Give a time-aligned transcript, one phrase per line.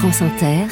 [0.00, 0.66] France Inter,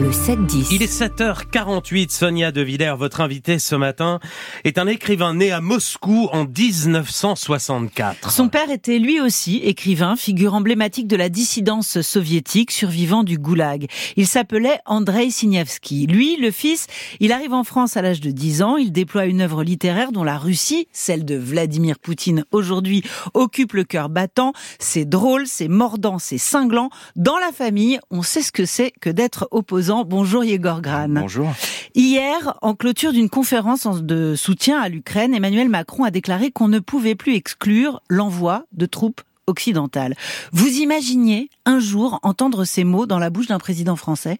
[0.00, 0.68] le 7-10.
[0.70, 4.20] Il est 7h48, Sonia De Villers, votre invitée ce matin,
[4.64, 8.30] est un écrivain né à Moscou en 1964.
[8.30, 13.86] Son père était lui aussi écrivain, figure emblématique de la dissidence soviétique, survivant du goulag.
[14.16, 16.06] Il s'appelait Andrei Signevski.
[16.06, 16.86] Lui, le fils,
[17.20, 20.24] il arrive en France à l'âge de 10 ans, il déploie une œuvre littéraire dont
[20.24, 23.02] la Russie, celle de Vladimir Poutine aujourd'hui,
[23.34, 24.52] occupe le cœur battant.
[24.78, 26.90] C'est drôle, c'est mordant, c'est cinglant.
[27.16, 29.48] Dans la famille, on sait ce que c'est que d'être
[29.82, 31.08] Bonjour Yegor Gran.
[31.08, 31.52] Bonjour.
[31.96, 36.78] Hier, en clôture d'une conférence de soutien à l'Ukraine, Emmanuel Macron a déclaré qu'on ne
[36.78, 40.14] pouvait plus exclure l'envoi de troupes occidentales.
[40.52, 44.38] Vous imaginiez un jour entendre ces mots dans la bouche d'un président français?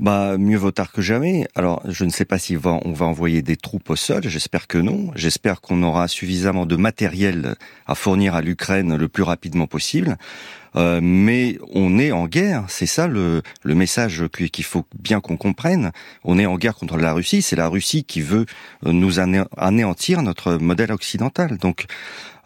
[0.00, 1.46] Bah, mieux vaut tard que jamais.
[1.54, 4.22] Alors, je ne sais pas si on va envoyer des troupes au sol.
[4.24, 5.10] J'espère que non.
[5.14, 10.16] J'espère qu'on aura suffisamment de matériel à fournir à l'Ukraine le plus rapidement possible.
[10.76, 15.36] Euh, mais on est en guerre, c'est ça le, le message qu'il faut bien qu'on
[15.36, 15.92] comprenne.
[16.24, 18.46] On est en guerre contre la Russie, c'est la Russie qui veut
[18.84, 21.58] nous anéantir notre modèle occidental.
[21.58, 21.86] Donc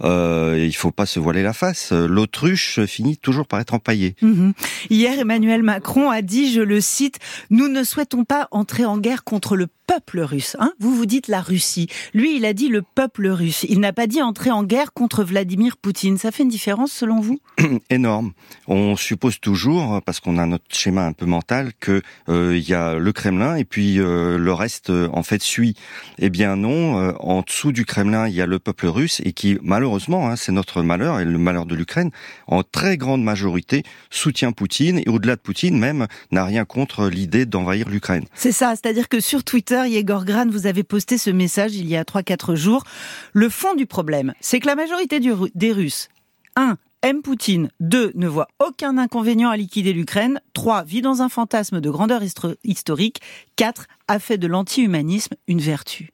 [0.02, 1.92] euh, il faut pas se voiler la face.
[1.92, 4.14] L'autruche finit toujours par être empaillée.
[4.22, 4.52] Mhm.
[4.90, 7.18] Hier, Emmanuel Macron a dit, je le cite,
[7.50, 10.56] nous ne souhaitons pas entrer en guerre contre le peuple russe.
[10.58, 11.88] Hein vous vous dites la Russie.
[12.14, 13.64] Lui, il a dit le peuple russe.
[13.68, 16.18] Il n'a pas dit entrer en guerre contre Vladimir Poutine.
[16.18, 17.38] Ça fait une différence selon vous?
[17.90, 18.32] Énorme.
[18.66, 22.74] On suppose toujours, parce qu'on a notre schéma un peu mental, que euh, il y
[22.74, 25.74] a le Kremlin et puis euh, le reste en fait suit.
[26.18, 26.98] Eh bien non.
[27.00, 30.36] Euh, en dessous du Kremlin, il y a le peuple russe et qui malheureusement, hein,
[30.36, 32.10] c'est notre malheur et le malheur de l'Ukraine,
[32.46, 37.46] en très grande majorité soutient Poutine et au-delà de Poutine même n'a rien contre l'idée
[37.46, 38.24] d'envahir l'Ukraine.
[38.34, 38.74] C'est ça.
[38.76, 42.54] C'est-à-dire que sur Twitter Yegor Gran, vous avez posté ce message il y a 3-4
[42.54, 42.84] jours.
[43.32, 46.08] Le fond du problème, c'est que la majorité des Russes,
[46.56, 51.28] 1 aime Poutine, 2 ne voit aucun inconvénient à liquider l'Ukraine, 3 vit dans un
[51.28, 52.22] fantasme de grandeur
[52.64, 53.20] historique,
[53.56, 56.10] 4 a fait de l'anti-humanisme une vertu.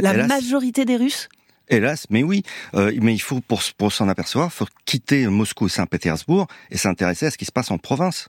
[0.00, 1.28] La majorité des Russes?
[1.68, 2.42] Hélas, mais oui.
[2.74, 6.76] Euh, mais il faut, pour, pour s'en apercevoir, il faut quitter Moscou et Saint-Pétersbourg et
[6.76, 8.28] s'intéresser à ce qui se passe en province.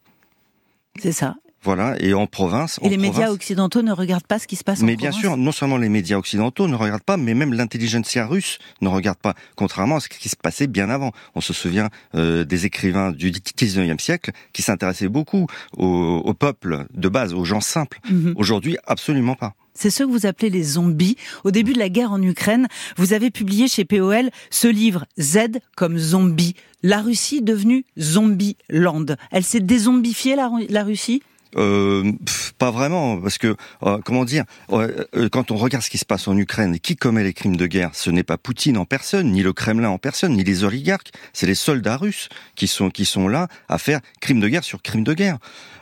[1.00, 1.36] C'est ça.
[1.64, 2.80] Voilà, et en province.
[2.84, 5.02] Et les médias occidentaux ne regardent pas ce qui se passe en province.
[5.02, 8.60] Mais bien sûr, non seulement les médias occidentaux ne regardent pas, mais même l'intelligentsia russe
[8.82, 11.12] ne regarde pas, contrairement à ce qui se passait bien avant.
[11.36, 15.48] On se souvient euh, des écrivains du 19e siècle qui s'intéressaient beaucoup
[15.78, 18.00] au, au, peuple de base, aux gens simples.
[18.10, 18.34] Mhm.
[18.36, 19.54] Aujourd'hui, absolument pas.
[19.74, 21.18] C'est ce que vous appelez les zombies.
[21.44, 25.60] Au début de la guerre en Ukraine, vous avez publié chez POL ce livre Z
[25.76, 26.56] comme zombie.
[26.84, 29.06] La Russie devenue zombie land.
[29.32, 31.24] Elle s'est dézombifiée la, la Russie?
[31.56, 32.12] Euh,
[32.58, 36.28] pas vraiment, parce que euh, comment dire, euh, quand on regarde ce qui se passe
[36.28, 39.44] en Ukraine, qui commet les crimes de guerre Ce n'est pas Poutine en personne, ni
[39.44, 41.12] le Kremlin en personne, ni les oligarques.
[41.34, 44.82] C'est les soldats russes qui sont qui sont là à faire crimes de guerre sur
[44.82, 45.38] crimes de guerre.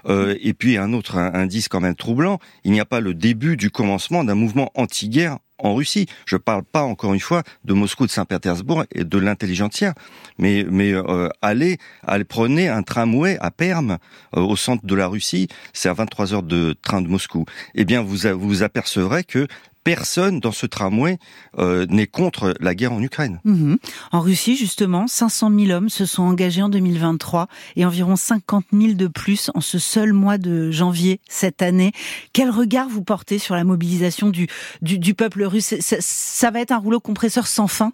[0.08, 3.70] et puis un autre indice quand même troublant, il n'y a pas le début du
[3.70, 6.08] commencement d'un mouvement anti-guerre en Russie.
[6.26, 9.94] Je parle pas encore une fois de Moscou, de Saint-Pétersbourg et de l'intelligentsia,
[10.38, 13.98] mais mais euh, allez, allez prenez un tramway à Perm
[14.36, 17.46] euh, au centre de la Russie, c'est à 23 heures de train de Moscou.
[17.76, 19.48] Eh bien, vous vous apercevrez que
[19.84, 21.18] personne dans ce tramway
[21.58, 23.40] euh, n'est contre la guerre en Ukraine.
[23.44, 23.78] Mhm.
[24.12, 28.94] En Russie, justement, 500 000 hommes se sont engagés en 2023 et environ 50 000
[28.94, 31.92] de plus en ce seul mois de janvier cette année.
[32.34, 34.48] Quel regard vous portez sur la mobilisation du,
[34.82, 35.76] du, peuple russe?
[35.80, 37.94] Ça va être un rouleau compresseur sans fin?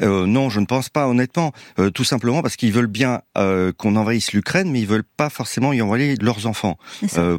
[0.00, 1.52] Euh, non, je ne pense pas, honnêtement.
[1.78, 5.30] Euh, tout simplement parce qu'ils veulent bien euh, qu'on envahisse l'Ukraine, mais ils veulent pas
[5.30, 6.78] forcément y envoyer leurs enfants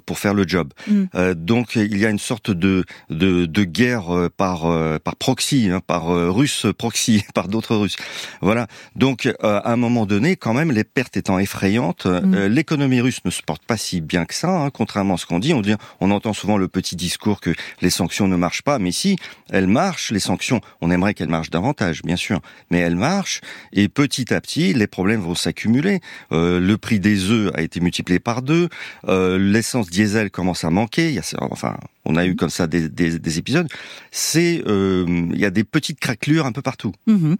[0.05, 0.73] pour faire le job.
[0.87, 1.33] Mm.
[1.33, 4.61] donc il y a une sorte de de, de guerre par
[4.99, 7.97] par proxy, hein, par russe proxy, par d'autres Russes.
[8.41, 8.67] Voilà.
[8.95, 12.45] Donc à un moment donné, quand même, les pertes étant effrayantes, mm.
[12.45, 15.39] l'économie russe ne se porte pas si bien que ça, hein, contrairement à ce qu'on
[15.39, 15.53] dit.
[15.53, 18.91] On dit, on entend souvent le petit discours que les sanctions ne marchent pas, mais
[18.91, 19.17] si
[19.49, 22.18] elles marchent, les sanctions, on aimerait qu'elles marchent davantage, bien sûr,
[22.69, 23.41] mais elle marche
[23.73, 25.99] et petit à petit les problèmes vont s'accumuler.
[26.31, 28.69] Euh, le prix des œufs a été multiplié par deux,
[29.07, 31.19] euh, l'essence diesel commence à manquer.
[32.05, 33.67] On a eu comme ça des, des, épisodes.
[34.11, 36.93] C'est, euh, il y a des petites craquelures un peu partout.
[37.07, 37.37] Mhm.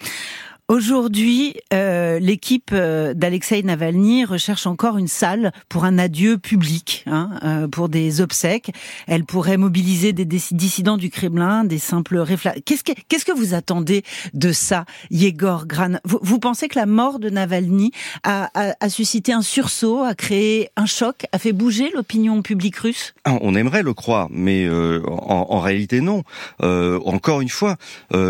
[0.69, 7.31] Aujourd'hui, euh, l'équipe euh, d'Alexei Navalny recherche encore une salle pour un adieu public, hein,
[7.43, 8.71] euh, pour des obsèques.
[9.07, 12.59] Elle pourrait mobiliser des dissidents du Kremlin, des simples réflexes.
[12.65, 14.03] Qu'est-ce que, qu'est-ce que vous attendez
[14.35, 15.97] de ça, Yegor Gran?
[16.05, 20.13] Vous, vous, pensez que la mort de Navalny a, a, a, suscité un sursaut, a
[20.13, 23.15] créé un choc, a fait bouger l'opinion publique russe?
[23.25, 26.21] Ah, On aimerait le croire, mais euh, en, en, réalité non.
[26.61, 27.77] encore une fois,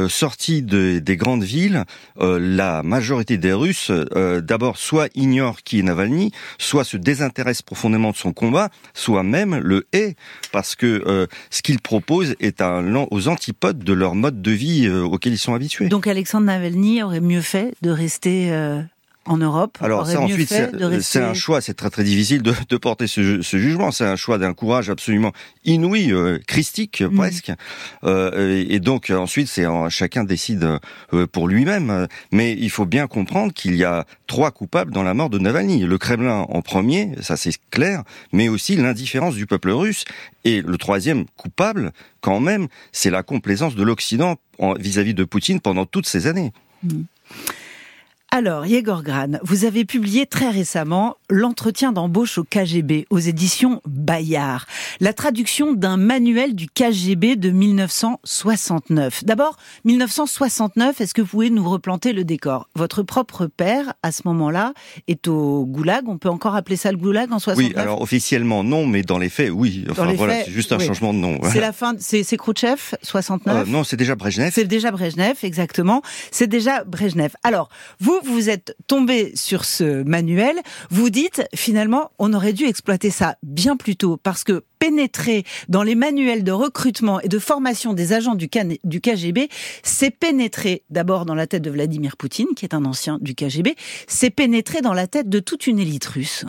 [0.07, 1.83] sorti de, des grandes villes
[2.37, 3.91] la majorité des Russes,
[4.43, 9.57] d'abord, soit ignorent qui est Navalny, soit se désintéressent profondément de son combat, soit même
[9.57, 10.15] le hait,
[10.51, 15.33] parce que ce qu'il propose est un, aux antipodes de leur mode de vie auquel
[15.33, 15.87] ils sont habitués.
[15.87, 18.51] Donc Alexandre Navalny aurait mieux fait de rester
[19.25, 20.49] en Europe Alors ça ensuite
[21.01, 23.91] c'est un choix, c'est très très difficile de, de porter ce, ce jugement.
[23.91, 25.31] C'est un choix d'un courage absolument
[25.65, 27.15] inouï, euh, christique mm.
[27.15, 27.51] presque.
[28.03, 30.79] Euh, et donc ensuite c'est chacun décide
[31.13, 32.07] euh, pour lui-même.
[32.31, 35.83] Mais il faut bien comprendre qu'il y a trois coupables dans la mort de Navalny.
[35.83, 40.05] Le Kremlin en premier, ça c'est clair, mais aussi l'indifférence du peuple russe.
[40.45, 41.91] Et le troisième coupable,
[42.21, 44.37] quand même, c'est la complaisance de l'Occident
[44.77, 46.51] vis-à-vis de Poutine pendant toutes ces années.
[46.83, 47.01] Mm.
[48.31, 54.65] Alors, Yegor Gran, vous avez publié très récemment L'entretien d'embauche au KGB aux éditions Bayard,
[54.99, 59.23] la traduction d'un manuel du KGB de 1969.
[59.25, 62.67] D'abord, 1969, est-ce que vous pouvez nous replanter le décor?
[62.73, 64.73] Votre propre père, à ce moment-là,
[65.07, 66.07] est au Goulag.
[66.07, 69.19] On peut encore appeler ça le Goulag en 69 Oui, alors officiellement non, mais dans
[69.19, 69.85] les faits, oui.
[69.89, 71.39] Enfin voilà, c'est juste un changement de nom.
[71.51, 74.51] C'est la fin, c'est Khrouchtchev, 69 euh, Non, c'est déjà Brejnev.
[74.51, 76.01] C'est déjà Brejnev, exactement.
[76.31, 77.33] C'est déjà Brejnev.
[77.43, 80.55] Alors, vous, vous êtes tombé sur ce manuel,
[80.89, 85.83] vous dites finalement on aurait dû exploiter ça bien plus tôt parce que pénétrer dans
[85.83, 88.49] les manuels de recrutement et de formation des agents du,
[88.83, 89.49] du KGB,
[89.83, 93.75] c'est pénétrer d'abord dans la tête de Vladimir Poutine, qui est un ancien du KGB,
[94.07, 96.45] c'est pénétrer dans la tête de toute une élite russe.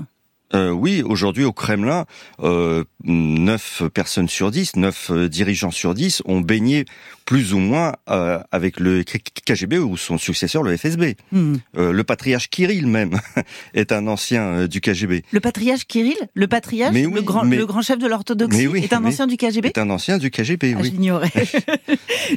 [0.55, 2.07] Euh, oui, aujourd'hui au Kremlin,
[2.43, 6.87] euh, 9 personnes sur 10, 9 euh, dirigeants sur 10 ont baigné
[7.31, 11.15] plus ou moins euh, avec le KGB ou son successeur, le FSB.
[11.31, 11.59] Hmm.
[11.77, 13.21] Euh, le patriarche Kirill même
[13.75, 15.23] est un ancien euh, du KGB.
[15.31, 16.17] Le patriarche Kirill?
[16.35, 16.93] Le patriarche?
[16.93, 20.19] Le, grand, le grand chef de l'orthodoxie est un ancien du KGB Est un ancien
[20.19, 20.87] du KGB, ah, oui.
[20.87, 21.31] Je l'ignorais.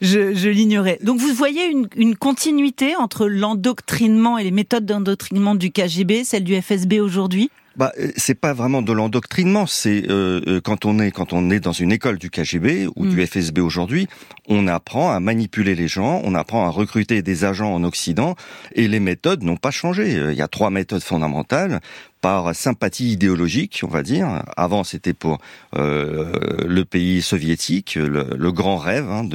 [0.00, 0.98] je, l'ignorais.
[1.02, 6.44] Donc vous voyez une, une continuité entre l'endoctrinement et les méthodes d'endoctrinement du KGB, celle
[6.44, 7.50] du FSB aujourd'hui?
[7.78, 9.66] Bah, euh, c'est pas vraiment de l'endoctrinement.
[9.66, 13.06] C'est euh, euh, quand on est quand on est dans une école du KGB ou
[13.06, 13.26] du mm.
[13.26, 14.08] FSB aujourd'hui,
[14.48, 18.34] on apprend à manipuler les gens, on apprend à recruter des agents en Occident,
[18.74, 20.10] et les méthodes n'ont pas changé.
[20.10, 21.80] Il y a trois méthodes fondamentales
[22.20, 24.42] par sympathie idéologique, on va dire.
[24.56, 25.38] Avant, c'était pour
[25.76, 26.32] euh,
[26.66, 29.28] le pays soviétique, le, grand rêve hein,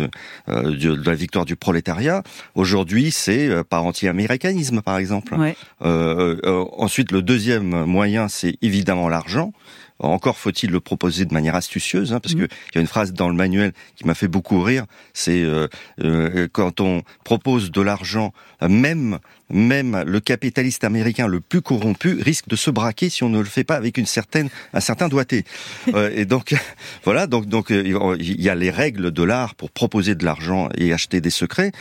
[0.50, 2.24] euh, de, de, la victoire du prolétariat.
[2.56, 5.36] Aujourd'hui, c'est euh, par anti-américanisme, par exemple.
[5.82, 9.54] ensuite, le deuxième moyen, c'est évidemment l'argent.
[10.00, 12.48] Encore faut-il le proposer de manière astucieuse, hein, parce mmh.
[12.48, 14.86] qu'il y a une phrase dans le manuel qui m'a fait beaucoup rire.
[15.14, 15.68] C'est euh,
[16.02, 19.20] euh, quand on propose de l'argent, même
[19.54, 23.46] même le capitaliste américain le plus corrompu risque de se braquer si on ne le
[23.46, 25.46] fait pas avec une certaine un certain doigté.
[25.94, 26.56] euh, et donc
[27.04, 30.70] voilà, donc donc euh, il y a les règles de l'art pour proposer de l'argent
[30.78, 31.72] et acheter des secrets.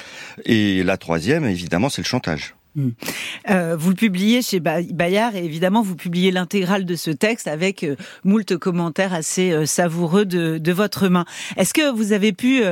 [0.45, 2.55] Et la troisième, évidemment, c'est le chantage.
[2.75, 2.91] Hmm.
[3.51, 7.85] Euh, vous le publiez chez Bayard et évidemment vous publiez l'intégrale de ce texte avec
[7.85, 11.27] euh, moult commentaires assez euh, savoureux de, de, votre main.
[11.59, 12.63] Est-ce que vous avez pu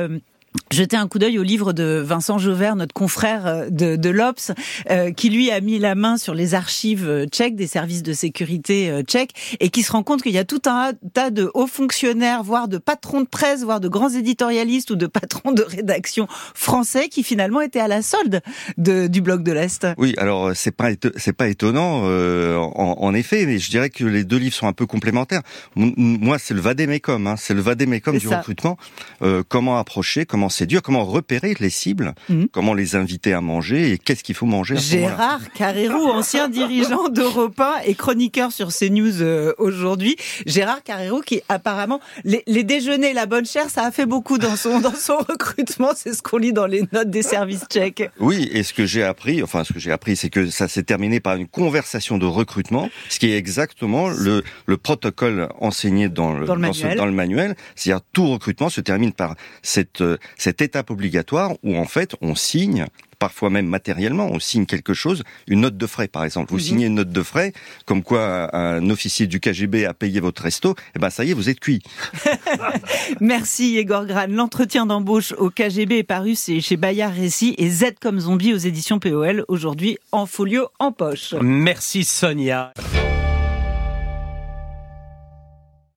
[0.71, 4.51] jeter un coup d'œil au livre de Vincent Jauvert, notre confrère euh, de, de l'Obs,
[4.89, 8.13] euh, qui lui a mis la main sur les archives euh, tchèques, des services de
[8.13, 11.67] sécurité tchèques, et qui se rend compte qu'il y a tout un tas de hauts
[11.67, 16.27] fonctionnaires, voire de patrons de presse, voire de grands éditorialistes ou de patrons de rédaction
[16.53, 18.41] français qui finalement étaient à la solde
[18.77, 19.87] de, du bloc de l'Est.
[19.97, 24.23] Oui, alors c'est pas c'est pas étonnant en, en, effet, mais je dirais que les
[24.23, 25.41] deux livres sont un peu complémentaires.
[25.75, 28.77] moi, c'est le vadémécum, hein, c'est le vadémécum du recrutement.
[29.47, 32.47] comment approcher, comment comment séduire, comment repérer les cibles, mhm.
[32.51, 34.75] comment les inviter à manger et qu'est-ce qu'il faut manger.
[34.75, 40.15] Gérard Carrérou, ancien dirigeant d'Europe et chroniqueur sur CNews euh, aujourd'hui.
[40.47, 44.55] Gérard Carrérou qui apparemment les, les, déjeuners, la bonne chère, ça a fait beaucoup dans
[44.55, 45.91] son dans son recrutement.
[45.95, 48.09] C'est ce qu'on lit dans les notes des services tchèques.
[48.19, 50.81] Oui, et ce que j'ai appris, enfin ce que j'ai appris, c'est que ça s'est
[50.81, 56.33] terminé par une conversation de recrutement, ce qui est exactement le, le protocole enseigné dans
[56.33, 56.97] le, dans le manuel.
[56.97, 57.55] Dans le manuel.
[57.75, 62.35] C'est-à-dire tout recrutement se termine par cette euh, cette étape obligatoire où en fait on
[62.35, 62.87] signe
[63.21, 66.49] parfois même matériellement, on signe quelque chose, une note de frais par exemple.
[66.49, 66.63] Vous mhm.
[66.63, 67.53] signez une note de frais,
[67.85, 71.29] comme quoi un officier du KGB a payé votre resto, et eh ben ça y
[71.29, 71.83] est, vous êtes cuit.
[73.21, 74.25] Merci Igor Gran.
[74.27, 78.97] L'entretien d'embauche au KGB est paru chez Bayard Récit et Z comme zombie aux éditions
[78.97, 81.35] POL, aujourd'hui en folio en poche.
[81.39, 82.73] Merci Sonia.